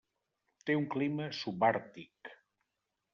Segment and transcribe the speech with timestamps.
[0.69, 2.33] Té un clima subàrtic.